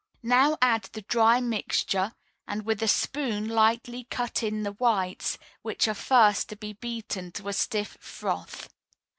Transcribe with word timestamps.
Now 0.23 0.57
add 0.63 0.89
the 0.93 1.03
dry 1.03 1.39
mixture, 1.41 2.15
and 2.47 2.65
with 2.65 2.81
a 2.81 2.87
spoon 2.87 3.47
lightly 3.47 4.05
cut 4.09 4.41
in 4.41 4.63
the 4.63 4.71
whites, 4.71 5.37
which 5.61 5.87
are 5.87 5.93
first 5.93 6.49
to 6.49 6.55
be 6.55 6.73
beaten 6.73 7.31
to 7.33 7.49
a 7.49 7.53
stiff 7.53 7.99
froth. 8.01 8.67